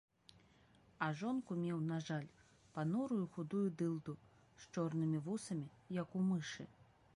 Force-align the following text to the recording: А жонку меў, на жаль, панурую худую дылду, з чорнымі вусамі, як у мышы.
А 1.07 1.09
жонку 1.19 1.57
меў, 1.65 1.79
на 1.89 1.99
жаль, 2.07 2.25
панурую 2.79 3.27
худую 3.37 3.63
дылду, 3.83 4.17
з 4.65 4.73
чорнымі 4.73 5.23
вусамі, 5.29 5.67
як 6.01 6.09
у 6.21 6.27
мышы. 6.31 6.71